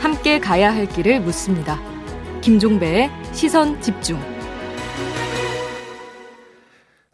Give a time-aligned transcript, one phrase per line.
[0.00, 1.80] 함께 가야 할 길을 묻습니다.
[2.40, 4.18] 김종배의 시선 집중.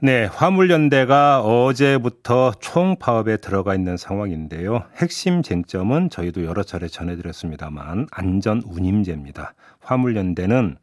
[0.01, 4.85] 네, 화물연대가 어제부터 총파업에 들어가 있는 상황인데요.
[4.97, 9.55] 핵심 쟁점은 저희도 여러 차례 전해드렸습니다만 안전 운임제입니다.
[9.81, 10.77] 화물연대는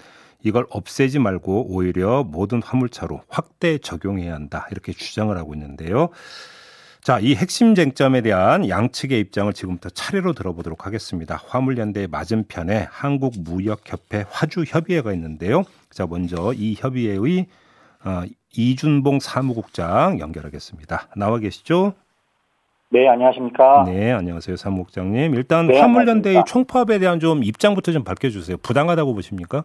[0.43, 6.09] 이걸 없애지 말고 오히려 모든 화물차로 확대 적용해야 한다 이렇게 주장을 하고 있는데요.
[7.01, 11.41] 자, 이 핵심 쟁점에 대한 양측의 입장을 지금부터 차례로 들어보도록 하겠습니다.
[11.47, 15.63] 화물연대 맞은편에 한국무역협회 화주협의회가 있는데요.
[15.89, 17.47] 자, 먼저 이 협의회의
[18.03, 18.21] 어,
[18.55, 21.07] 이준봉 사무국장 연결하겠습니다.
[21.15, 21.93] 나와 계시죠?
[22.89, 23.85] 네, 안녕하십니까?
[23.87, 25.33] 네, 안녕하세요, 사무국장님.
[25.33, 28.57] 일단 네, 화물연대의 총파업에 대한 좀 입장부터 좀 밝혀주세요.
[28.57, 29.63] 부당하다고 보십니까?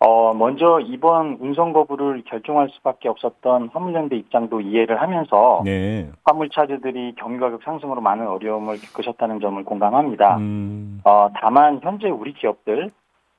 [0.00, 6.08] 어, 먼저 이번 운송 거부를 결정할 수밖에 없었던 화물연대 입장도 이해를 하면서 네.
[6.24, 10.36] 화물차주들이 경유 가격 상승으로 많은 어려움을 겪으셨다는 점을 공감합니다.
[10.36, 11.00] 음.
[11.04, 12.90] 어, 다만 현재 우리 기업들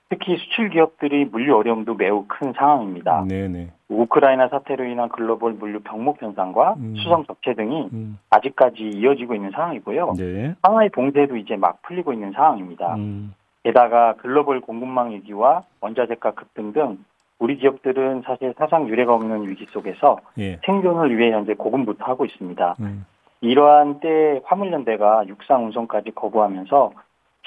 [0.09, 3.26] 특히 수출 기업들이 물류 어려움도 매우 큰 상황입니다.
[3.30, 3.70] 네네.
[3.89, 6.95] 우크라이나 사태로 인한 글로벌 물류 병목 현상과 음.
[6.98, 8.20] 수성 적체 등이 음.
[8.31, 10.14] 아직까지 이어지고 있는 상황이고요.
[10.17, 10.55] 네.
[10.64, 12.95] 상하이 봉쇄도 이제 막 풀리고 있는 상황입니다.
[12.95, 13.33] 음.
[13.63, 16.97] 게다가 글로벌 공급망 위기와 원자재가 급등 등
[17.39, 20.59] 우리 기업들은 사실 사상 유례가 없는 위기 속에서 예.
[20.65, 22.75] 생존을 위해 현재 고군부터 하고 있습니다.
[22.81, 23.05] 음.
[23.41, 26.91] 이러한 때 화물연대가 육상 운송까지 거부하면서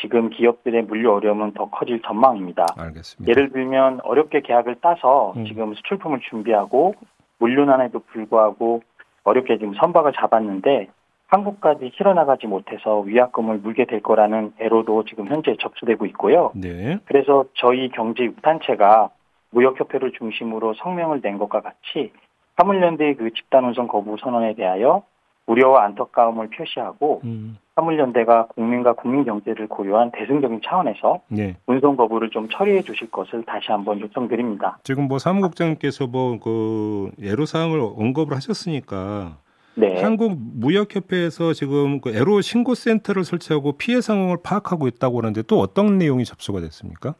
[0.00, 2.66] 지금 기업들의 물류 어려움은 더 커질 전망입니다.
[2.77, 3.30] 알겠습니다.
[3.30, 5.44] 예를 들면 어렵게 계약을 따서 음.
[5.44, 6.94] 지금 수출품을 준비하고
[7.38, 8.83] 물류난에도 불구하고
[9.24, 10.88] 어렵게 지금 선박을 잡았는데
[11.33, 16.52] 한국까지 실어나가지 못해서 위약금을 물게 될 거라는 애로도 지금 현재 접수되고 있고요.
[16.55, 16.98] 네.
[17.06, 19.08] 그래서 저희 경제 6단체가
[19.50, 22.12] 무역협회를 중심으로 성명을 낸 것과 같이
[22.56, 25.05] 화물연대의 그 집단 운송 거부 선언에 대하여
[25.47, 27.56] 우려와 안타까움을 표시하고 음.
[27.77, 31.56] 화물연대가 국민과 국민 경제를 고려한 대승적인 차원에서 네.
[31.67, 34.78] 운송 거부를 좀 처리해 주실 것을 다시 한번 요청드립니다.
[34.84, 39.39] 지금 뭐 사무국장님께서 뭐그 예로 사항을 언급을 하셨으니까
[39.74, 40.02] 네.
[40.02, 45.98] 한국 무역협회에서 지금 그 애로 신고 센터를 설치하고 피해 상황을 파악하고 있다고 하는데 또 어떤
[45.98, 47.14] 내용이 접수가 됐습니까?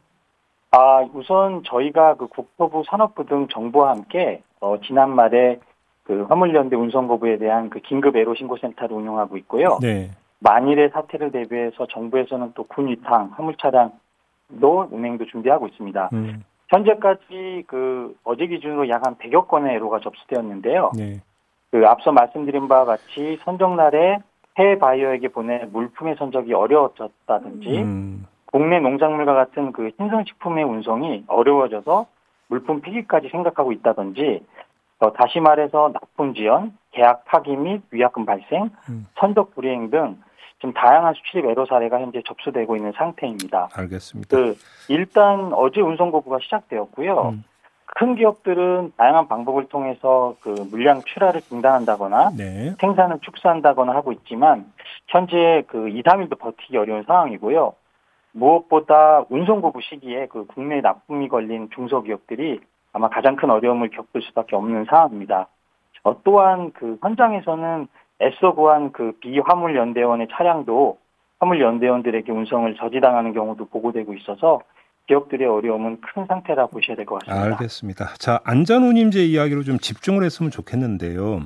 [0.71, 5.59] 아 우선 저희가 그 국토부 산업부 등 정부와 함께 어, 지난 말에
[6.03, 9.77] 그 화물연대 운송거부에 대한 그 긴급 애로 신고 센터를 운영하고 있고요.
[9.81, 10.11] 네.
[10.39, 16.09] 만일의 사태를 대비해서 정부에서는 또 군 위탕, 화물차량도 운행도 준비하고 있습니다.
[16.13, 16.43] 음.
[16.69, 20.91] 현재까지 그 어제 기준으로 약 한 100여 건의 애로가 접수되었는데요.
[20.97, 21.21] 네.
[21.73, 24.19] 그 앞서 말씀드린 바와 같이 선정날에
[24.59, 28.27] 해외 바이어에게 보내 물품의 선적이 어려워졌다든지 음.
[28.45, 32.05] 국내 농작물과 같은 그 신선식품의 운송이 어려워져서
[32.49, 34.45] 물품 폐기까지 생각하고 있다든지
[34.99, 39.07] 어, 다시 말해서 납품 지연, 계약 파기 및 위약금 발생, 음.
[39.17, 40.21] 선적 불이행 등
[40.57, 43.69] 지금 다양한 수출입 애로 사례가 현재 접수되고 있는 상태입니다.
[43.73, 44.37] 알겠습니다.
[44.37, 44.55] 그
[44.89, 47.29] 일단 어제 운송 거부가 시작되었고요.
[47.29, 47.43] 음.
[47.95, 52.75] 큰 기업들은 다양한 방법을 통해서 그 물량 출하를 중단한다거나 네.
[52.79, 54.65] 생산을 축소한다거나 하고 있지만
[55.07, 57.73] 현재 그 2, 3일도 버티기 어려운 상황이고요.
[58.31, 62.61] 무엇보다 운송 거부 시기에 그 국내 납품이 걸린 중소기업들이
[62.93, 65.47] 아마 가장 큰 어려움을 겪을 수밖에 없는 상황입니다.
[66.03, 67.87] 어, 또한 그 현장에서는
[68.21, 70.97] 애써 구한 그 비화물 연대원의 차량도
[71.39, 74.61] 화물 연대원들에게 운송을 저지당하는 경우도 보고되고 있어서
[75.07, 77.43] 기업들의 어려움은 큰 상태라 보셔야 될 것 같습니다.
[77.45, 78.13] 알겠습니다.
[78.19, 81.41] 자, 안전운임제 이야기로 좀 집중을 했으면 좋겠는데요.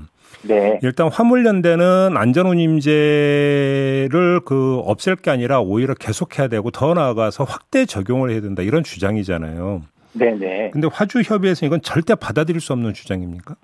[0.47, 0.79] 네.
[0.83, 8.41] 일단 화물연대는 안전운임제를 그 없앨 게 아니라 오히려 계속해야 되고 더 나아가서 확대 적용을 해야
[8.41, 9.81] 된다 이런 주장이잖아요.
[10.13, 10.69] 네네.
[10.71, 13.55] 근데 화주협의회에서 이건 절대 받아들일 수 없는 주장입니까?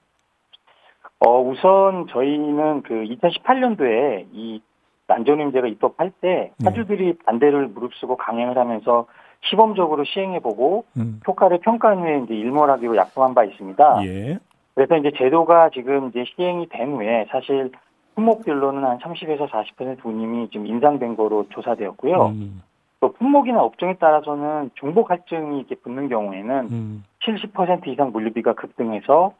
[1.20, 4.62] 어, 우선 저희는 그 2018년도에 이
[5.08, 6.70] 안전운임제가 입법할 때 네.
[6.70, 9.06] 화주들이 반대를 무릅쓰고 강행을 하면서
[9.50, 11.20] 시범적으로 시행해보고 음.
[11.28, 14.06] 효과를 평가한 후에 이제 일몰하기로 약속한 바 있습니다.
[14.06, 14.40] 예.
[14.76, 17.72] 그래서 이제 제도가 지금 이제 시행이 된 후에 사실
[18.16, 22.28] 품목별로는 한 30에서 40% 운임이 지금 인상된 거로 조사되었고요.
[22.28, 22.62] 음.
[23.00, 27.04] 또 품목이나 업종에 따라서는 중복 할증이 이렇게 붙는 경우에는 음.
[27.24, 29.34] 70% 이상 물류비가 급등해서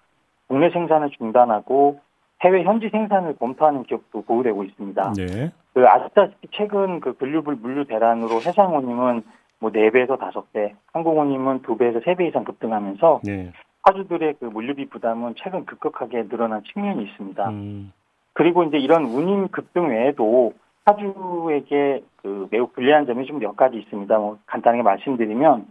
[0.48, 2.00] 국내 생산을 중단하고
[2.42, 5.14] 해외 현지 생산을 검토하는 기업도 보호되고 있습니다.
[5.14, 5.52] 네.
[5.74, 9.24] 그 아시다시피 최근 그 근류불 물류 대란으로 해상운임은
[9.64, 13.54] 뭐 4배에서 5배, 항공운임은 2배에서 3배 이상 급등하면서 네.
[13.84, 17.50] 화주들의 그 물류비 부담은 최근 급격하게 늘어난 측면이 있습니다.
[17.50, 17.94] 음.
[18.34, 24.18] 그리고 이제 이런 운임 급등 외에도 화주에게 그 매우 불리한 점이 좀 몇 가지 있습니다.
[24.18, 25.68] 뭐 간단하게 말씀드리면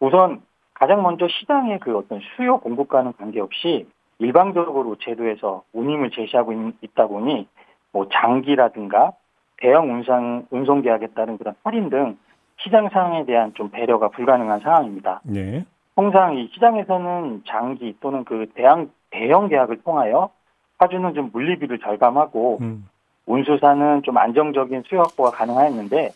[0.00, 0.42] 우선
[0.74, 3.86] 가장 먼저 시장의 그 어떤 수요 공급과는 관계없이
[4.18, 6.52] 일방적으로 제도에서 운임을 제시하고
[6.82, 7.48] 있, 다 보니
[7.92, 9.12] 뭐 장기라든가
[9.56, 12.18] 대형 운송 운송 계약에 따른 그런 할인 등
[12.62, 15.20] 시장 상황에 대한 좀 배려가 불가능한 상황입니다.
[15.24, 15.64] 네.
[15.94, 20.30] 통상 이 시장에서는 장기 또는 그 대형 대형 계약을 통하여
[20.78, 22.88] 화주는 좀 물리비를 절감하고 음.
[23.26, 26.10] 운수사는 좀 안정적인 수요 확보가 가능하였는데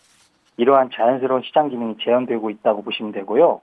[0.57, 3.61] 이러한 자연스러운 시장 기능이 재현되고 있다고 보시면 되고요.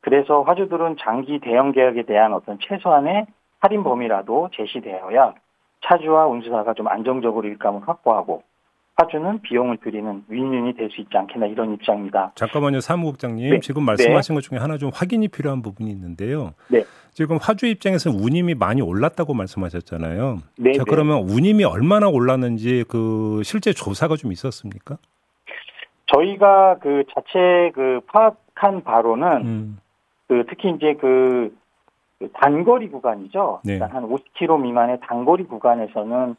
[0.00, 3.26] 그래서 화주들은 장기 대형 계약에 대한 어떤 최소한의
[3.60, 5.34] 할인 범위라도 제시되어야
[5.84, 8.42] 차주와 운수사가 좀 안정적으로 일감을 확보하고
[8.98, 12.32] 화주는 비용을 들이는 윈윈이 될 수 있지 않겠나 이런 입장입니다.
[12.34, 13.50] 잠깐만요, 사무국장님.
[13.50, 13.60] 네.
[13.60, 14.40] 지금 말씀하신 네.
[14.40, 16.54] 것 중에 하나 좀 확인이 필요한 부분이 있는데요.
[16.68, 16.84] 네.
[17.12, 20.38] 지금 화주 입장에서 운임이 많이 올랐다고 말씀하셨잖아요.
[20.58, 20.72] 네.
[20.72, 20.90] 자, 네.
[20.90, 24.96] 그러면 운임이 얼마나 올랐는지 그 실제 조사가 좀 있었습니까?
[26.06, 29.78] 저희가 그 자체 그 파악한 바로는 음.
[30.26, 31.54] 그 특히 이제 그,
[32.18, 33.60] 그 단거리 구간이죠.
[33.64, 33.78] 네.
[33.78, 36.34] 그러니까 한 50km 미만의 단거리 구간에서는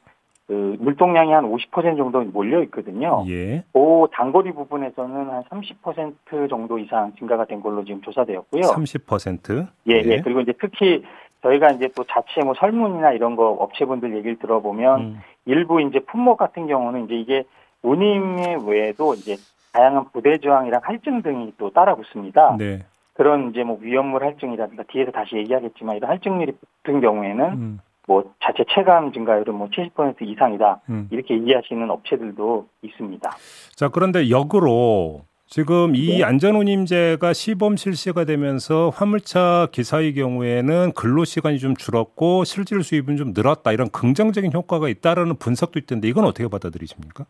[0.50, 3.24] 그 물동량이 한 50% 정도 몰려 있거든요.
[3.28, 3.63] 예.
[3.72, 8.63] 그 단거리 부분에서는 한 30% 정도 이상 증가가 된 걸로 지금 조사되었고요.
[8.63, 9.68] 30%?
[9.92, 10.04] 예, 예.
[10.06, 10.22] 예.
[10.22, 11.04] 그리고 이제 특히
[11.44, 15.19] 저희가 이제 또 자체 뭐 설문이나 이런 거 업체분들 얘기를 들어보면 음.
[15.46, 17.44] 일부 이제 품목 같은 경우는 이제 이게
[17.84, 19.36] 운임 외에도 이제
[19.72, 22.56] 다양한 부대 저항이랑 할증 등이 또 따라 붙습니다.
[22.57, 22.80] 네.
[23.13, 27.80] 그런 이제 뭐 위험물 할증이라든가 뒤에서 다시 얘기하겠지만 이런 할증률이 붙은 경우에는 음.
[28.10, 31.08] 뭐 자체 체감 증가율은 뭐 70% 이상이다 음.
[31.12, 33.30] 이렇게 이해하시는 업체들도 있습니다.
[33.76, 36.24] 자 그런데 역으로 지금 이 네.
[36.24, 43.72] 안전운임제가 시범 실시가 되면서 화물차 기사의 경우에는 근로 시간이 좀 줄었고 실질 수입은 좀 늘었다
[43.74, 47.26] 이런 긍정적인 효과가 있다라는 분석도 있던데 이건 어떻게 받아들이십니까?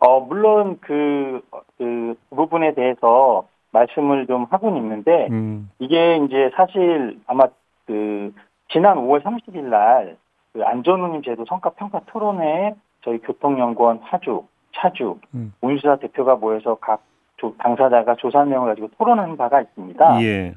[0.00, 1.40] 어 물론 그,
[1.78, 5.70] 그 부분에 대해서 말씀을 좀 하고는 있는데 음.
[5.78, 7.44] 이게 이제 사실 아마
[7.86, 8.32] 그
[8.68, 10.16] 지난 5월 30일 날
[10.56, 12.74] 그 안전운임 제도 성과 평가 토론회
[13.04, 15.52] 저희 교통연구원 화주, 차주, 음.
[15.60, 17.02] 운수사 대표가 모여서 각
[17.36, 20.22] 조, 당사자가 조사 내용을 가지고 토론한 바가 있습니다.
[20.22, 20.54] 예.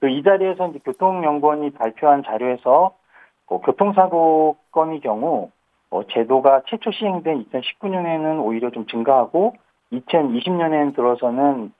[0.00, 2.94] 그 이 자리에서 이제 교통연구원이 발표한 자료에서
[3.46, 5.50] 뭐 교통사고 건의 경우
[5.90, 9.54] 어, 제도가 최초 시행된 2019년에는 오히려 좀 증가하고
[9.92, 11.72] 2020년에 들어서는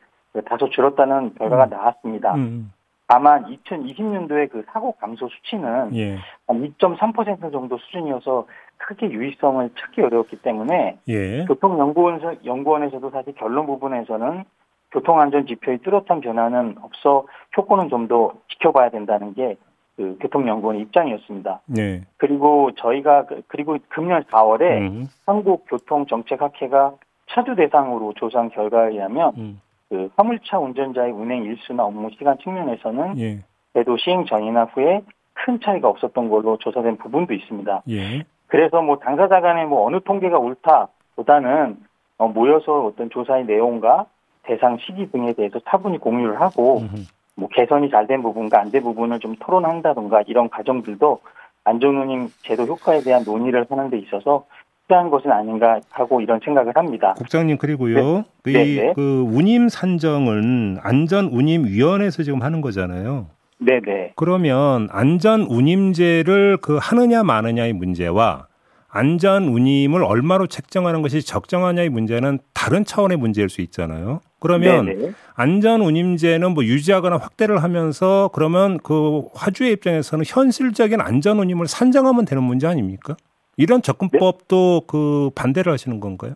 [0.44, 1.70] 다소 줄었다는 결과가 음.
[1.70, 2.34] 나왔습니다.
[2.34, 2.72] 음.
[3.12, 6.16] 다만 2020년도에 그 사고 감소 수치는 예.
[6.46, 8.46] 한 2.3% 정도 수준이어서
[8.78, 11.44] 크게 유의성을 찾기 어려웠기 때문에 예.
[11.44, 14.44] 교통연구원 연구원에서도 사실 결론 부분에서는
[14.92, 17.26] 교통안전 지표의 뚜렷한 변화는 없어
[17.56, 19.56] 효과는 좀 더 지켜봐야 된다는 게
[19.96, 21.60] 그 교통연구원의 입장이었습니다.
[21.66, 22.02] 네.
[22.16, 25.08] 그리고 저희가 그, 그리고 금년 4월에 음.
[25.26, 26.94] 한국교통정책학회가
[27.30, 29.60] 차주 대상으로 조사한 결과에 의하면 음.
[29.92, 33.40] 그 화물차 운전자의 운행 일수나 업무 시간 측면에서는 예.
[33.74, 35.02] 제도 시행 전이나 후에
[35.34, 37.82] 큰 차이가 없었던 걸로 조사된 부분도 있습니다.
[37.90, 38.24] 예.
[38.46, 41.76] 그래서 뭐 당사자 간에 뭐 어느 통계가 옳다보다는
[42.16, 44.06] 어 모여서 어떤 조사의 내용과
[44.44, 47.02] 대상 시기 등에 대해서 차분히 공유를 하고 음흠.
[47.36, 51.20] 뭐 개선이 잘 된 부분과 안 된 부분을 좀 토론한다던가 이런 과정들도
[51.64, 54.46] 안전운임 제도 효과에 대한 논의를 하는 데 있어서
[54.92, 57.14] 필요한 것은 아닌가 하고 이런 생각을 합니다.
[57.16, 58.24] 국장님 그리고요.
[58.44, 58.52] 네.
[58.52, 58.92] 네, 네.
[58.94, 63.26] 그 운임 산정은 안전 운임 위원회에서 지금 하는 거잖아요.
[63.58, 64.12] 네, 네.
[64.16, 68.46] 그러면 안전 운임제를 그 하느냐 마느냐의 문제와
[68.88, 74.20] 안전 운임을 얼마로 책정하는 것이 적정하냐의 문제는 다른 차원의 문제일 수 있잖아요.
[74.40, 75.12] 그러면 네네.
[75.34, 82.42] 안전 운임제는 뭐 유지하거나 확대를 하면서 그러면 그 화주의 입장에서는 현실적인 안전 운임을 산정하면 되는
[82.42, 83.16] 문제 아닙니까?
[83.56, 84.86] 이런 접근법도 네?
[84.86, 86.34] 그 반대를 하시는 건가요?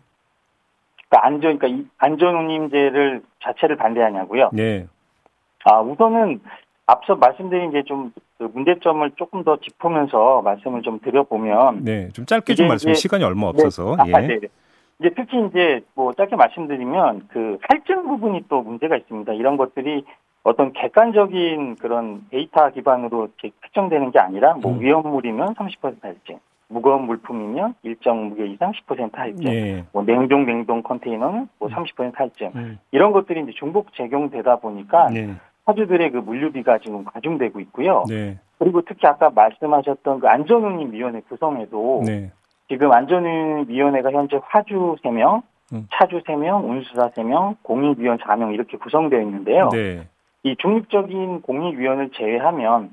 [1.09, 4.51] 그러니까 안전 그러니까 안전운임제를 자체를 반대하냐고요?
[4.53, 4.87] 네.
[5.63, 6.41] 아 우선은
[6.85, 12.67] 앞서 말씀드린 게좀 그 문제점을 조금 더 짚으면서 말씀을 좀 드려보면 네, 좀 짧게 좀
[12.67, 12.93] 말씀.
[12.93, 14.13] 시간이 얼마 없어서 네.
[14.13, 14.27] 아, 예.
[14.27, 14.39] 네.
[14.99, 19.33] 이제 특히 이제 뭐 짧게 말씀드리면 그 할증 부분이 또 문제가 있습니다.
[19.33, 20.05] 이런 것들이
[20.43, 24.79] 어떤 객관적인 그런 데이터 기반으로 특정되는 게 아니라 뭐 음.
[24.79, 29.85] 위험물이면 30% 할증, 무거운 물품이면 일정 무게 이상 10% 할증, 네.
[29.93, 32.11] 뭐 냉동 냉동 컨테이너는 뭐 30% 음.
[32.13, 32.79] 할증 음.
[32.91, 35.33] 이런 것들이 이제 중복 적용되다 보니까 네.
[35.65, 38.03] 화주들의 그 물류비가 지금 가중되고 있고요.
[38.09, 38.39] 네.
[38.59, 42.31] 그리고 특히 아까 말씀하셨던 그 안전운임위원회 구성에도 네.
[42.69, 45.43] 지금 안전운임위원회가 현재 화주 3명,
[45.73, 45.87] 음.
[45.93, 49.69] 차주 3명, 운수사 3명, 공익위원 4명 이렇게 구성되어 있는데요.
[49.69, 50.07] 네.
[50.43, 52.91] 이 중립적인 공익위원을 제외하면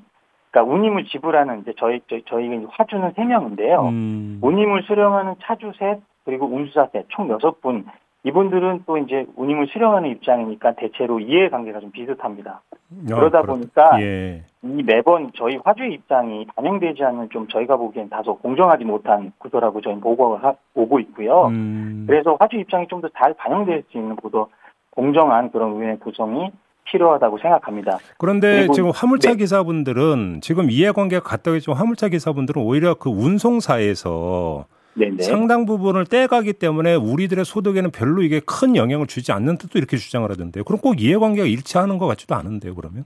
[0.55, 3.89] 그러니까 운임을 지불하는 이제 저희 저희 저희 화주는 세 명인데요.
[3.89, 4.39] 음.
[4.41, 7.85] 운임을 수령하는 차주 셋 그리고 운수사 셋총 여섯 분
[8.23, 12.61] 이분들은 또 이제 운임을 수령하는 입장이니까 대체로 이해관계가 좀 비슷합니다.
[12.71, 14.43] 어, 그러다 그렇 보니까 예.
[14.63, 19.99] 이 매번 저희 화주의 입장이 반영되지 않는 좀 저희가 보기엔 다소 공정하지 못한 구조라고 저희
[19.99, 20.39] 보고
[20.73, 21.47] 보고 있고요.
[21.47, 22.05] 음.
[22.07, 24.47] 그래서 화주 입장이 좀 더 잘 반영될 수 있는 보도
[24.91, 26.49] 공정한 그런 의회 구성이
[26.85, 27.97] 필요하다고 생각합니다.
[28.17, 29.37] 그런데 지금 화물차 네.
[29.37, 34.65] 기사분들은 지금 이해관계가 같다고 했지만 화물차 기사분들은 오히려 그 운송사에서
[34.95, 35.23] 네네.
[35.23, 40.29] 상당 부분을 떼가기 때문에 우리들의 소득에는 별로 이게 큰 영향을 주지 않는 뜻도 이렇게 주장을
[40.29, 40.63] 하던데요.
[40.63, 43.03] 그럼 꼭 이해관계가 일치하는 것 같지도 않은데요, 그러면?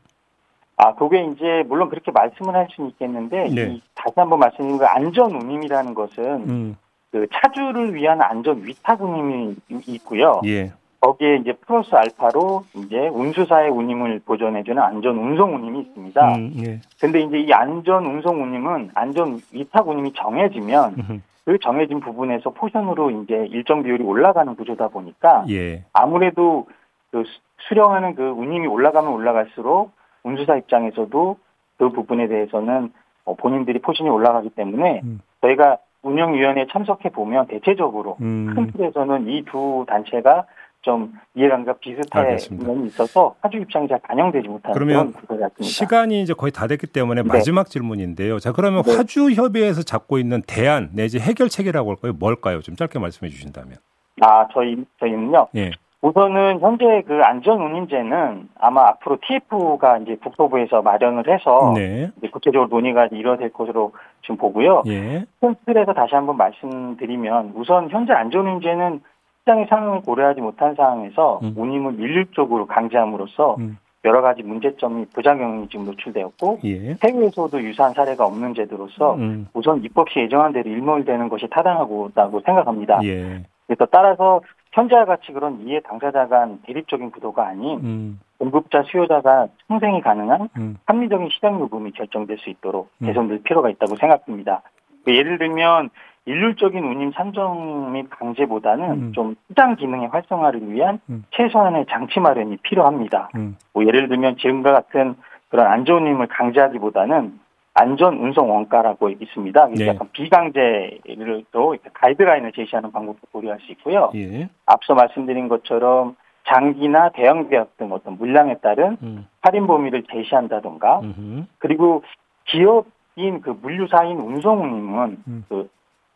[0.77, 3.73] 아, 그게 이제 물론 그렇게 말씀을 할 수는 있겠는데 네.
[3.73, 6.77] 이, 다시 한번 말씀드리는 그 안전 운임이라는 것은 음.
[7.11, 9.55] 그 차주를 위한 안전 위탁 운임이
[9.87, 10.41] 있고요.
[10.45, 10.71] 예.
[11.01, 16.35] 거기에 이제 플러스 알파로 이제 운수사의 운임을 보존해주는 안전 운송 운임이 있습니다.
[16.35, 16.79] 음, 예.
[16.99, 21.19] 근데 이제 이 안전 운송 운임은 안전 위탁 운임이 정해지면 음흠.
[21.45, 25.85] 그 정해진 부분에서 포션으로 이제 일정 비율이 올라가는 구조다 보니까 예.
[25.93, 26.67] 아무래도
[27.11, 27.23] 그
[27.69, 29.91] 수령하는 그 운임이 올라가면 올라갈수록
[30.23, 31.37] 운수사 입장에서도
[31.77, 32.91] 그 부분에 대해서는
[33.23, 35.21] 어, 본인들이 포션이 올라가기 때문에 음.
[35.41, 38.51] 저희가 운영위원회에 참석해 보면 대체적으로 음.
[38.53, 40.45] 큰 틀에서는 이 두 단체가
[40.81, 45.63] 좀 이해관계가 비슷한 면이 있어서 화주 입장이 잘 반영되지 못하는 그러면 그런 같습니다.
[45.63, 47.27] 시간이 이제 거의 다 됐기 때문에 네.
[47.27, 48.39] 마지막 질문인데요.
[48.39, 48.95] 자 그러면 네.
[48.95, 52.13] 화주 협의회에서 잡고 있는 대안 내지 해결책이라고 할까요?
[52.17, 52.61] 뭘까요?
[52.61, 53.75] 좀 짧게 말씀해 주신다면.
[54.21, 55.47] 아 저희 저희는요.
[55.55, 55.71] 예.
[56.01, 62.09] 우선은 현재 그 안전 운임제는 아마 앞으로 TF가 이제 국토부에서 마련을 해서 네.
[62.31, 64.83] 구체적으로 논의가 이루어질 것으로 지금 보고요.
[64.87, 65.25] 예.
[65.41, 69.01] 큰 틀에서 다시 한번 말씀드리면 우선 현재 안전 운임제는
[69.49, 71.53] 시장의 상황을 고려하지 못한 상황에서 음.
[71.57, 73.77] 운임을 일률적으로 강제함으로써 음.
[74.05, 76.95] 여러 가지 문제점이 부작용이 지금 노출되었고 예.
[77.03, 79.47] 해외에서도 유사한 사례가 없는 제도로서 음.
[79.53, 82.99] 우선 입법 시 예정한 대로 일몰되는 것이 타당하다고 생각합니다.
[83.03, 83.43] 예.
[83.67, 84.41] 그래서 따라서
[84.71, 88.19] 현재와 같이 그런 이해 당사자 간 대립적인 구도가 아닌 음.
[88.37, 90.77] 공급자 수요자가 상생이 가능한 음.
[90.85, 93.07] 합리적인 시장 요금이 결정될 수 있도록 음.
[93.07, 94.61] 개선될 필요가 있다고 생각합니다.
[95.03, 95.89] 그 예를 들면
[96.29, 99.11] 일률적인 운임 산정 및 강제보다는 음.
[99.13, 101.25] 좀 시장 기능의 활성화를 위한 음.
[101.31, 103.29] 최소한의 장치 마련이 필요합니다.
[103.35, 103.57] 음.
[103.73, 105.15] 뭐 예를 들면 지금과 같은
[105.49, 107.39] 그런 안전 운임을 강제하기보다는
[107.73, 109.69] 안전 운송 원가라고 있습니다.
[109.69, 109.87] 네.
[109.87, 114.11] 약간 비강제를 또 가이드라인을 제시하는 방법도 고려할 수 있고요.
[114.13, 114.49] 예.
[114.67, 116.15] 앞서 말씀드린 것처럼
[116.47, 119.27] 장기나 대형 계약 등 어떤 물량에 따른 음.
[119.41, 121.45] 할인 범위를 제시한다던가 음흠.
[121.57, 122.03] 그리고
[122.45, 125.45] 기업 인 그 물류사인 운송운임은 음.
[125.49, 125.69] 그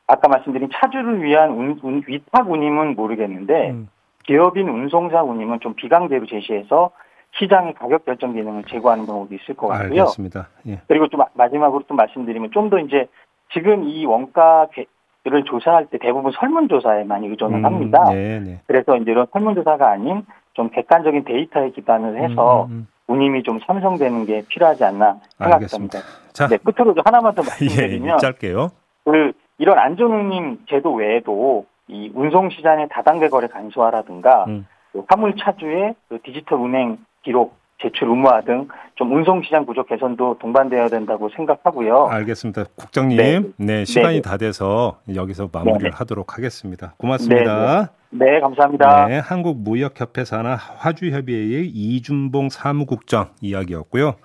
[0.08, 3.90] 아까 말씀드린 차주를 위한 운, 운, 위탁 운임은 모르겠는데 음.
[4.26, 6.92] 기업인 운송사 운임은 좀 비강제로 제시해서
[7.40, 10.02] 시장의 가격 결정 기능을 제고하는 경우도 있을 것 같고요.
[10.02, 10.50] 알겠습니다.
[10.68, 10.82] 예.
[10.88, 13.08] 그리고 좀 마지막으로 또 말씀드리면 좀 더 이제
[13.52, 18.04] 지금 이 원가를 조사할 때 대부분 설문조사에 많이 의존을 음, 합니다.
[18.10, 18.62] 네, 네.
[18.68, 22.76] 그래서 이제 이런 설문조사가 아닌 좀 객관적인 데이터에 기반을 해서 음, 음.
[22.76, 22.88] 음.
[23.08, 26.00] 운임이 좀 삼성되는 게 필요하지 않나 생각합니다.
[26.32, 28.70] 자, 네, 끝으로 하나만 더 말씀드리면 예, 짧게요.
[29.06, 34.68] 그 이런 안전운임 제도 외에도 이 운송 시장의 다단계 거래 간소화라든가 음.
[34.92, 40.38] 그 화물 차주의 그 디지털 운행 기록 제출 의무화 등 좀 운송 시장 구조 개선도
[40.40, 42.08] 동반되어야 된다고 생각하고요.
[42.08, 42.66] 알겠습니다.
[42.76, 44.22] 국장님, 네, 네 시간이 네.
[44.22, 45.96] 다 돼서 여기서 마무리를 네.
[45.96, 46.94] 하도록 하겠습니다.
[46.98, 47.92] 고맙습니다.
[48.12, 48.40] 네, 네.
[48.40, 49.08] 감사합니다.
[49.08, 54.16] 네, 한국무역협회 산하 화주협의회의 이준봉 사무국장 이야기였고요.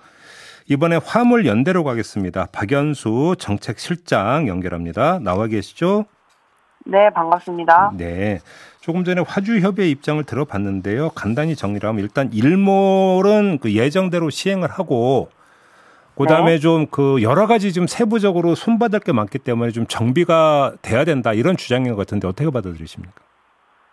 [0.69, 2.47] 이번에 화물 연대로 가겠습니다.
[2.51, 5.17] 박연수 정책실장 연결합니다.
[5.19, 6.05] 나와 계시죠?
[6.85, 7.93] 네, 반갑습니다.
[7.97, 8.39] 네.
[8.79, 11.09] 조금 전에 화주협의 입장을 들어봤는데요.
[11.09, 15.29] 간단히 정리를 하면 일단 일몰은 그 예정대로 시행을 하고
[16.15, 16.59] 그다음에 네.
[16.59, 21.93] 좀그 여러 가지 좀 세부적으로 손받을 게 많기 때문에 좀 정비가 돼야 된다 이런 주장인
[21.93, 23.28] 것 같은데 어떻게 받아들이십니까?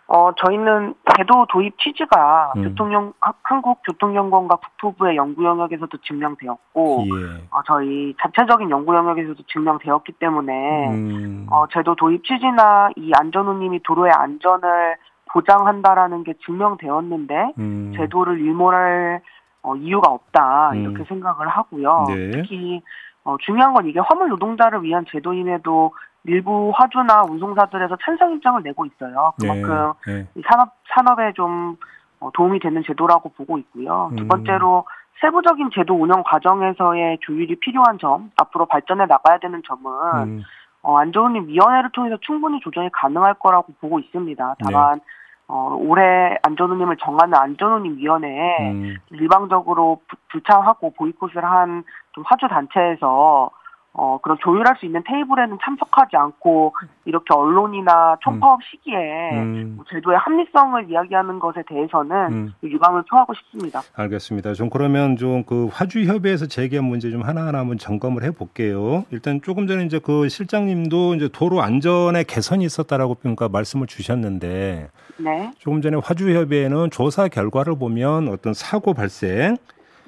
[0.08, 2.62] 어, 저희는 제도 도입 취지가 음.
[2.62, 7.44] 교통연, 한국교통연구원과 국토부의 연구 영역에서도 증명되었고, 예.
[7.50, 11.46] 어, 저희 자체적인 연구 영역에서도 증명되었기 때문에, 음.
[11.50, 14.96] 어, 제도 도입 취지나 이 안전운임이 도로의 안전을
[15.32, 17.92] 보장한다라는 게 증명되었는데, 음.
[17.96, 19.22] 제도를 일몰할
[19.62, 21.04] 어, 이유가 없다, 이렇게 음.
[21.08, 22.04] 생각을 하고요.
[22.06, 22.30] 네.
[22.30, 22.80] 특히,
[23.24, 25.92] 어, 중요한 건 이게 화물 노동자를 위한 제도임에도
[26.26, 29.32] 일부 화주나 운송사들에서 찬성 입장을 내고 있어요.
[29.40, 30.42] 그만큼 네, 네.
[30.48, 31.76] 산업 산업에 좀
[32.20, 34.10] 어, 도움이 되는 제도라고 보고 있고요.
[34.16, 34.28] 두 음.
[34.28, 34.84] 번째로
[35.20, 39.90] 세부적인 제도 운영 과정에서의 조율이 필요한 점, 앞으로 발전해 나가야 되는 점은
[40.24, 40.42] 음.
[40.82, 44.56] 어, 안전운임 위원회를 통해서 충분히 조정이 가능할 거라고 보고 있습니다.
[44.62, 45.04] 다만 네.
[45.48, 48.96] 어, 올해 안전운임을 정하는 안전운임 위원회에 음.
[49.10, 51.84] 일방적으로 부, 불참하고 보이콧을 한
[52.16, 53.50] 좀 화주 단체에서
[53.98, 56.74] 어, 그런 조율할 수 있는 테이블에는 참석하지 않고
[57.06, 58.62] 이렇게 언론이나 총파업 음.
[58.70, 59.74] 시기에 음.
[59.76, 62.52] 뭐 제도의 합리성을 이야기하는 것에 대해서는 음.
[62.62, 63.80] 유감을 표하고 싶습니다.
[63.96, 64.52] 알겠습니다.
[64.52, 69.04] 좀 그러면 좀 그 화주협의회에서 제기한 문제 좀 하나하나 한번 점검을 해볼게요.
[69.10, 74.88] 일단 조금 전에 이제 그 실장님도 이제 도로 안전에 개선이 있었다라고 그러니까 말씀을 주셨는데
[75.18, 75.50] 네.
[75.58, 79.56] 조금 전에 화주협의회는 조사 결과를 보면 어떤 사고 발생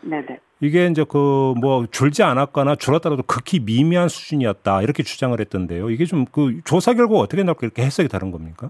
[0.03, 0.41] 네네.
[0.61, 5.91] 이게 이제 그 뭐 줄지 않았거나 줄었다라도 극히 미미한 수준이었다 이렇게 주장을 했던데요.
[5.91, 8.69] 이게 좀 그 조사 결과 어떻게 나올까 이렇게 해석이 다른 겁니까?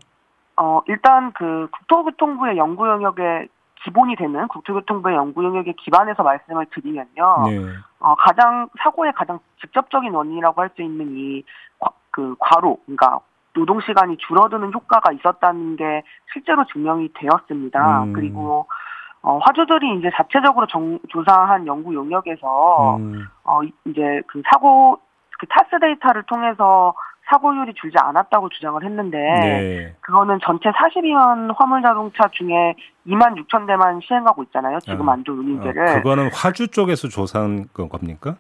[0.57, 3.49] 어 일단 그 국토교통부의 연구 영역에
[3.85, 7.45] 기본이 되는 국토교통부의 연구 영역에 기반해서 말씀을 드리면요.
[7.47, 7.59] 네.
[8.01, 11.45] 어 가장 사고의 가장 직접적인 원인이라고 할 수 있는 이
[12.11, 13.21] 그 과로, 그러니까
[13.55, 16.03] 노동 시간이 줄어드는 효과가 있었다는 게
[16.33, 18.03] 실제로 증명이 되었습니다.
[18.03, 18.13] 음.
[18.13, 18.67] 그리고
[19.23, 23.27] 어, 화주들이 이제 자체적으로 정, 조사한 연구 용역에서 음.
[23.45, 24.99] 어, 이제 그 사고
[25.39, 26.95] 그 타스 데이터를 통해서
[27.31, 29.97] 사고율이 줄지 않았다고 주장을 했는데 네.
[30.01, 32.75] 그거는 전체 42만 화물 자동차 중에
[33.07, 34.79] 2만 6천 대만 시행하고 있잖아요.
[34.81, 35.89] 지금 아, 안 좋은 운임제를.
[35.89, 38.37] 아, 그거는 화주 쪽에서 조사한 겁니까?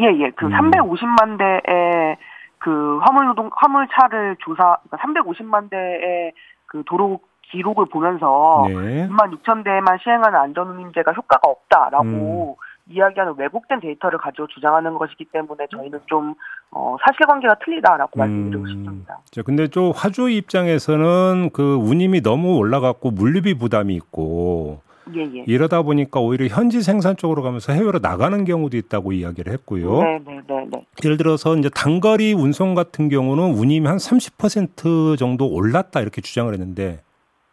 [0.00, 0.30] 예, 예.
[0.30, 0.50] 그 음.
[0.50, 2.16] 350만 대의
[2.58, 6.32] 그 화물 노동 화물 차를 조사 그러니까 350만 대의
[6.66, 7.20] 그 도로
[7.50, 9.08] 기록을 보면서 네.
[9.08, 12.64] 2만 6천 대만 시행하는 안전운임제가 효과가 없다라고 음.
[12.90, 16.34] 이야기하는 왜곡된 데이터를 가지고 주장하는 것이기 때문에 저희는 좀
[16.70, 18.18] 어, 사실관계가 틀리다라고 음.
[18.18, 19.18] 말씀드리고 싶습니다.
[19.30, 24.82] 자, 근데 또 화주 입장에서는 그 운임이 너무 올라갔고 물류비 부담이 있고
[25.14, 25.44] 예, 예.
[25.46, 30.02] 이러다 보니까 오히려 현지 생산 쪽으로 가면서 해외로 나가는 경우도 있다고 이야기를 했고요.
[30.02, 30.86] 네, 네, 네, 네.
[31.04, 37.00] 예를 들어서 이제 단거리 운송 같은 경우는 운임이 한 30% 정도 올랐다 이렇게 주장을 했는데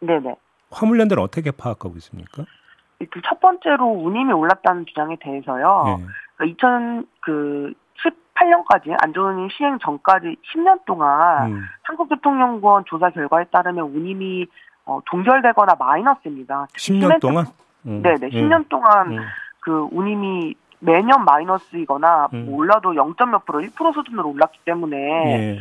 [0.02, 0.34] 네네.
[0.70, 2.44] 화물연대는 어떻게 파악하고 있습니까?
[3.28, 5.98] 첫 번째로 운임이 올랐다는 주장에 대해서요.
[5.98, 6.06] 네.
[6.36, 6.66] 그러니까
[7.26, 11.62] 2018년까지 안전운임 시행 전까지 10년 동안 음.
[11.82, 14.46] 한국교통연구원 조사 결과에 따르면 운임이
[14.84, 16.66] 어, 동결되거나 마이너스입니다.
[16.74, 17.46] 10년 동안?
[17.86, 18.02] 음.
[18.02, 18.30] 네네.
[18.30, 18.64] 10년 음.
[18.68, 19.18] 동안 음.
[19.60, 22.46] 그 운임이 매년 마이너스이거나 음.
[22.46, 23.14] 뭐 올라도 0.
[23.30, 25.58] 몇 프로, 1% 수준으로 올랐기 때문에 예.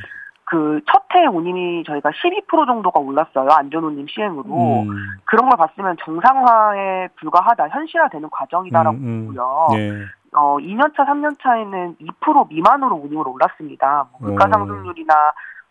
[0.51, 3.48] 그 첫해 운임이 저희가 12% 정도가 올랐어요.
[3.51, 4.81] 안전 운임 시행으로.
[4.81, 4.89] 음.
[5.24, 9.25] 그런 걸 봤으면 정상화에 불과하다, 현실화되는 과정이다라고 음, 음.
[9.27, 9.68] 보고요.
[9.72, 10.03] 네.
[10.33, 14.09] 어, 2년차, 3년차에는 2% 미만으로 운임으로 올랐습니다.
[14.11, 15.14] 뭐 물가 상승률이나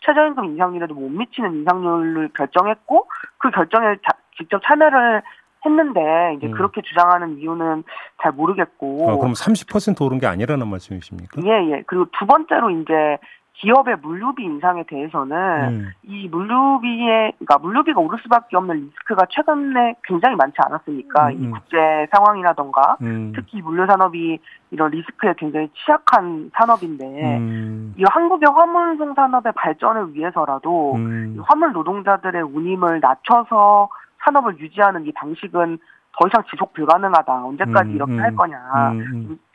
[0.01, 5.21] 최저임금 인상률에도 못 미치는 인상률을 결정했고, 그 결정에 자, 직접 참여를
[5.67, 6.53] 했는데 이제 음.
[6.53, 7.85] 그렇게 주장하는 이유는
[8.23, 9.11] 잘 모르겠고.
[9.11, 11.43] 아, 그럼 30% 오른 게 아니라는 말씀이십니까?
[11.45, 11.83] 예, 예.
[11.87, 13.19] 그리고 두 번째로 이제
[13.61, 15.37] 기업의 물류비 인상에 대해서는
[15.69, 15.91] 음.
[16.03, 21.29] 이 물류비에 그러니까 물류비가 오를 수밖에 없는 리스크가 최근에 굉장히 많지 않았습니까?
[21.29, 21.33] 음.
[21.33, 21.77] 이 국제
[22.11, 23.33] 상황이라던가 음.
[23.37, 24.39] 특히 물류 산업이
[24.71, 27.95] 이런 리스크에 굉장히 취약한 산업인데 음.
[27.99, 31.43] 이 한국의 화물송 산업의 발전을 위해서라도 음.
[31.47, 33.91] 화물 노동자들의 운임을 낮춰서
[34.25, 35.79] 산업을 유지하는 이 방식은
[36.19, 37.45] 더 이상 지속 불가능하다.
[37.45, 38.59] 언제까지 음, 이렇게 할 거냐.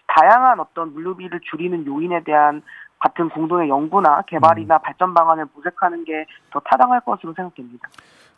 [0.08, 2.62] 다양한 어떤 물류비를 줄이는 요인에 대한
[3.06, 4.80] 같은 공동의 연구나 개발이나 음.
[4.84, 7.88] 발전 방안을 모색하는 게 더 타당할 것으로 생각됩니다.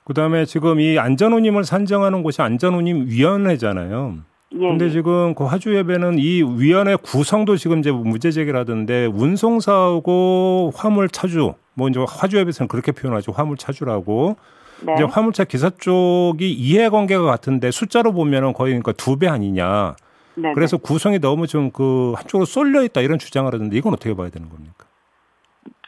[0.03, 4.15] 그다음에 지금 이 안전운임을 산정하는 곳이 안전운임 위원회잖아요.
[4.53, 4.89] 예, 근데 예.
[4.89, 11.89] 지금 그 화주협회는 이 위원회 구성도 지금 이제 무죄 제기를 하던데 운송사하고 화물 차주 뭐
[11.89, 14.37] 이제 화주협에서는 그렇게 표현하죠 화물 차주라고
[14.85, 14.93] 네.
[14.95, 19.95] 이제 화물차 기사 쪽이 이해관계가 같은데 숫자로 보면은 거의 그러니까 두 배 아니냐
[20.37, 20.53] 네네.
[20.53, 24.49] 그래서 구성이 너무 좀 그 한쪽으로 쏠려 있다 이런 주장을 하던데 이건 어떻게 봐야 되는
[24.49, 24.85] 겁니까?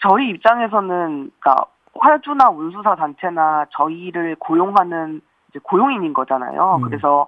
[0.01, 1.65] 저희 입장에서는 그러니까
[1.99, 6.75] 화주나 운수사 단체나 저희를 고용하는 이제 고용인인 거잖아요.
[6.75, 6.81] 음.
[6.81, 7.27] 그래서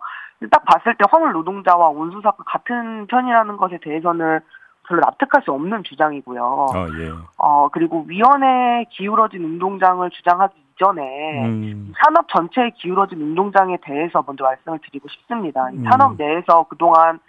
[0.52, 4.40] 딱 봤을 때 화물 노동자와 운수사가 같은 편이라는 것에 대해서는
[4.88, 6.68] 별로 납득할 수 없는 주장이고요.
[6.74, 7.12] 아, 예.
[7.38, 11.94] 어, 그리고 위원회에 기울어진 운동장을 주장하기 이전에 음.
[12.04, 15.68] 산업 전체에 기울어진 운동장에 대해서 먼저 말씀을 드리고 싶습니다.
[15.68, 15.84] 음.
[15.90, 17.20] 산업 내에서 그동안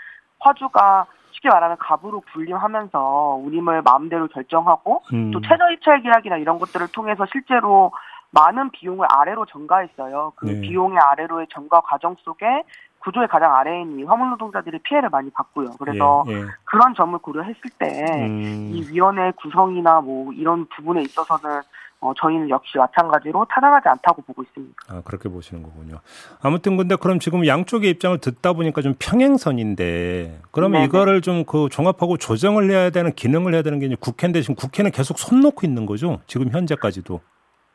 [0.40, 5.30] 화주가 쉽게 말하면 갑으로 군림하면서 운임을 마음대로 결정하고 음.
[5.30, 7.92] 또 최저입찰 계약이나 이런 것들을 통해서 실제로
[8.30, 10.32] 많은 비용을 아래로 전가했어요.
[10.36, 10.60] 그 네.
[10.60, 12.64] 비용의 아래로의 전가 과정 속에
[13.00, 15.70] 구조의 가장 아래에 있는 화물 노동자들이 피해를 많이 받고요.
[15.78, 16.44] 그래서 예, 예.
[16.64, 18.70] 그런 점을 고려했을 때이 음.
[18.90, 21.60] 위원회 구성이나 뭐 이런 부분에 있어서는
[22.02, 24.74] 어, 저희는 역시 마찬가지로 타당하지 않다고 보고 있습니다.
[24.90, 26.00] 아, 그렇게 보시는 거군요.
[26.42, 30.84] 아무튼 근데 그럼 지금 양쪽의 입장을 듣다 보니까 좀 평행선인데 그러면 네네.
[30.86, 34.90] 이거를 좀 그 종합하고 조정을 해야 되는 기능을 해야 되는 게 이제 국회인데 지금 국회는
[34.90, 36.20] 계속 손 놓고 있는 거죠.
[36.26, 37.20] 지금 현재까지도.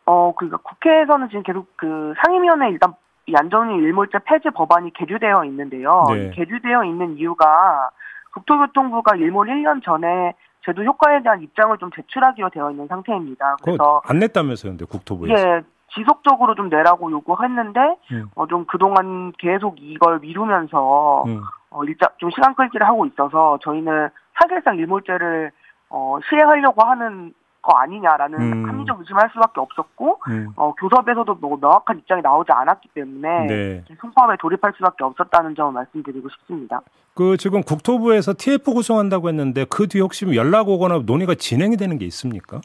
[0.06, 2.94] 어, 그러니까 국회에서는 지금 계속 그 상임위원회 일단
[3.28, 6.06] 이 안전위 일몰제 폐지 법안이 계류되어 있는데요.
[6.10, 6.32] 네.
[6.32, 7.90] 계류되어 있는 이유가
[8.34, 10.34] 국토교통부가 일몰 1년 전에
[10.68, 13.56] 제도 효과에 대한 입장을 좀 제출하기로 되어 있는 상태입니다.
[13.64, 15.34] 그래서 안 냈다면서요, 근데 국토부에서?
[15.34, 15.62] 예,
[15.96, 17.80] 지속적으로 좀 내라고 요구했는데
[18.12, 18.30] 음.
[18.36, 21.42] 어, 좀 그동안 계속 이걸 미루면서 음.
[21.70, 25.52] 어, 일자 좀 시간 끌기를 하고 있어서 저희는 사실상 일몰제를
[25.90, 27.34] 어, 시행하려고 하는
[27.68, 28.70] 거 아니냐라는 음.
[28.70, 30.54] 합리적 의심을 할 수밖에 없었고 음.
[30.56, 33.84] 어, 교섭에서도 뭐 명확한 입장이 나오지 않았기 때문에 네.
[34.00, 36.82] 송파업에 돌입할 수밖에 없었다는 점을 말씀드리고 싶습니다.
[37.14, 42.06] 그 지금 국토부에서 TF 구성한다고 했는데 그 뒤에 혹시 연락 오거나 논의가 진행이 되는 게
[42.06, 42.62] 있습니까?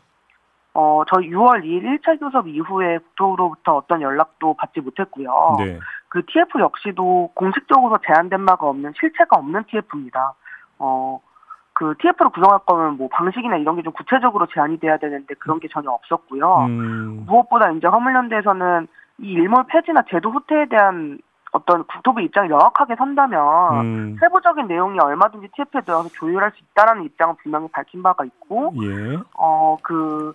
[0.74, 5.56] 어, 저희 6월 2일 1차 교섭 이후에 국토부로부터 어떤 연락도 받지 못했고요.
[5.58, 5.78] 네.
[6.08, 10.34] 그 TF 역시도 공식적으로 제한된 바가 없는 실체가 없는 TF입니다.
[10.78, 11.20] 어,
[11.82, 15.66] 그 TF를 구성할 거면 뭐 방식이나 이런 게 좀 구체적으로 제한이 돼야 되는데 그런 게
[15.66, 16.66] 전혀 없었고요.
[16.66, 17.24] 음.
[17.26, 18.86] 무엇보다 이제 화물연대에서는
[19.18, 21.18] 이 일몰 폐지나 제도 후퇴에 대한
[21.50, 24.16] 어떤 국토부 입장이 명확하게 선다면 음.
[24.20, 29.18] 세부적인 내용이 얼마든지 TF에 들어가서 조율할 수 있다라는 입장을 분명히 밝힌 바가 있고, 예.
[29.34, 30.34] 어그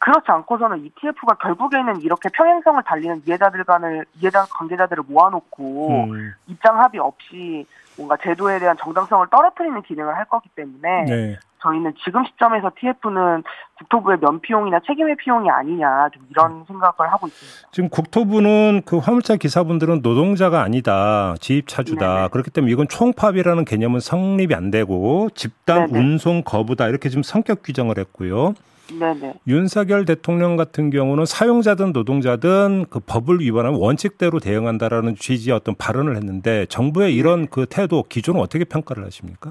[0.00, 6.32] 그렇지 않고서는 ETF가 결국에는 이렇게 평행성을 달리는 이해자들 간을 이해자 관계자들을 모아놓고 음.
[6.48, 7.66] 입장 합의 없이
[8.00, 11.38] 뭔가 제도에 대한 정당성을 떨어뜨리는 기능을 할 거기 때문에 네.
[11.62, 13.42] 저희는 지금 시점에서 TF는
[13.78, 16.64] 국토부의 면피용이나 책임의 피용이 아니냐 좀 이런 음.
[16.66, 17.68] 생각을 하고 있습니다.
[17.70, 22.28] 지금 국토부는 그 화물차 기사분들은 노동자가 아니다 지입차주다 네네.
[22.28, 25.98] 그렇기 때문에 이건 총파업이라는 개념은 성립이 안 되고 집단 네네.
[25.98, 28.54] 운송 거부다 이렇게 좀 성격 규정을 했고요.
[28.98, 29.34] 네네.
[29.46, 36.66] 윤석열 대통령 같은 경우는 사용자든 노동자든 그 법을 위반하면 원칙대로 대응한다라는 취지의 어떤 발언을 했는데
[36.66, 39.50] 정부의 이런 그 태도 기조는 어떻게 평가를 하십니까?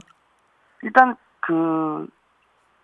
[0.83, 2.07] 일단 그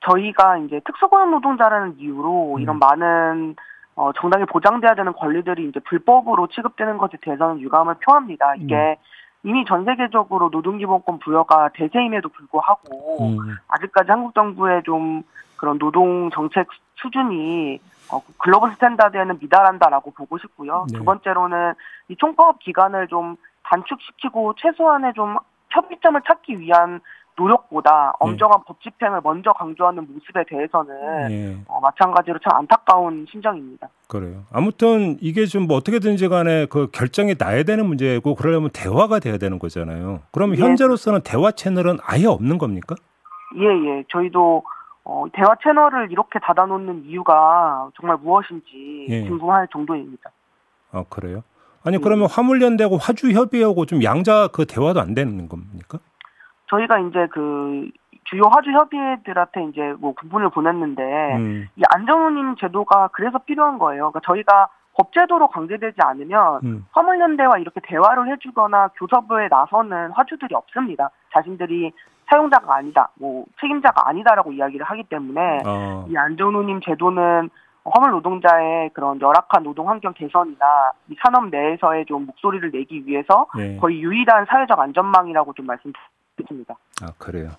[0.02, 2.62] 저희가 이제 특수고용 노동자라는 이유로 음.
[2.62, 3.56] 이런 많은
[3.96, 8.56] 어, 정당히 보장돼야 되는 권리들이 이제 불법으로 취급되는 것에 대해서는 유감을 표합니다.
[8.56, 9.50] 이게 음.
[9.50, 13.56] 이미 전 세계적으로 노동기본권 부여가 대세임에도 불구하고 음.
[13.68, 15.24] 아직까지 한국 정부의 좀
[15.66, 16.68] 그런 노동 정책
[17.02, 17.80] 수준이
[18.12, 20.86] 어, 글로벌 스탠다드에는 미달한다라고 보고 싶고요.
[20.92, 21.00] 네.
[21.00, 21.74] 두 번째로는
[22.10, 25.38] 이 총파업 기간을 좀 단축시키고 최소한의 좀
[25.72, 27.02] 협의점을 찾기 위한
[27.36, 28.30] 노력보다 네.
[28.30, 28.64] 엄정한 네.
[28.68, 31.58] 법 집행을 먼저 강조하는 모습에 대해서는 네.
[31.68, 33.90] 어, 마찬가지로 참 안타까운 심정입니다.
[34.08, 34.44] 그래요.
[34.54, 39.58] 아무튼 이게 좀 뭐 어떻게든지 간에 그 결정이 나야 되는 문제고 그러려면 대화가 돼야 되는
[39.58, 40.20] 거잖아요.
[40.32, 40.62] 그러면 예.
[40.62, 42.94] 현재로서는 대화 채널은 아예 없는 겁니까?
[43.58, 44.04] 예, 예.
[44.12, 44.64] 저희도
[45.06, 49.28] 어, 대화 채널을 이렇게 닫아놓는 이유가 정말 무엇인지 예.
[49.28, 50.32] 궁금할 정도입니다.
[50.92, 51.44] 아 그래요?
[51.84, 56.00] 아니 그러면 화물연대하고 화주협의하고 좀 양자 그 대화도 안 되는 겁니까?
[56.72, 57.88] 저희가 이제 그
[58.24, 61.04] 주요 화주 협의회들한테 이제 뭐 구분을 보냈는데
[61.36, 61.68] 음.
[61.76, 64.10] 이 안정운임 제도가 그래서 필요한 거예요.
[64.10, 66.86] 그러니까 저희가 법제도로 강제되지 않으면 음.
[66.92, 71.12] 화물연대와 이렇게 대화를 해주거나 교섭에 나서는 화주들이 없습니다.
[71.34, 71.92] 자신들이
[72.30, 76.06] 사용자가 아니다, 뭐 책임자가 아니다라고 이야기를 하기 때문에 어.
[76.10, 77.50] 이 안전운임 제도는
[77.86, 83.78] 화물 노동자의 그런 열악한 노동 환경 개선이나 이 산업 내에서의 좀 목소리를 내기 위해서 네.
[83.78, 86.76] 거의 유일한 사회적 안전망이라고 좀 말씀드립니다.
[87.04, 87.50] 아 그래요.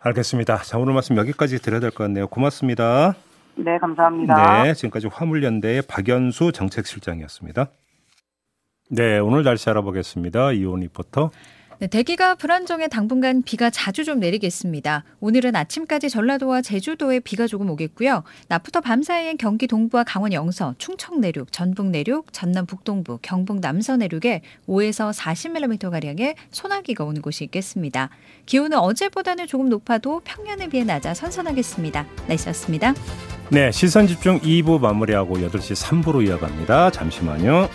[0.00, 0.56] 알겠습니다.
[0.58, 2.26] 자 오늘 말씀 여기까지 드려야 될 것 같네요.
[2.26, 3.14] 고맙습니다.
[3.56, 4.62] 네, 감사합니다.
[4.64, 7.66] 네, 지금까지 화물연대의 박연수 정책실장이었습니다.
[8.90, 10.52] 네, 오늘 날씨 알아보겠습니다.
[10.52, 11.30] 이온 리포터.
[11.80, 15.04] 네, 대기가 불안정해 당분간 비가 자주 좀 내리겠습니다.
[15.20, 18.24] 오늘은 아침까지 전라도와 제주도에 비가 조금 오겠고요.
[18.48, 23.96] 낮부터 밤 사이엔 경기 동부와 강원 영서, 충청 내륙, 전북 내륙, 전남 북동부, 경북 남서
[23.96, 28.10] 내륙에 5에서 40mm 가량의 소나기가 오는 곳이 있겠습니다.
[28.44, 32.06] 기온은 어제보다는 조금 높아도 평년에 비해 낮아 선선하겠습니다.
[32.26, 32.94] 날씨였습니다.
[33.50, 36.90] 네, 시선 집중 2부 마무리하고 8시 3부로 이어갑니다.
[36.90, 37.68] 잠시만요.